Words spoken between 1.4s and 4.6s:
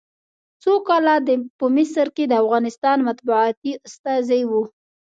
په مصر کې د افغانستان مطبوعاتي استازی و.